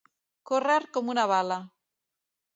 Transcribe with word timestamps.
Córrer 0.51 0.79
com 0.97 1.13
una 1.15 1.27
bala. 1.33 1.61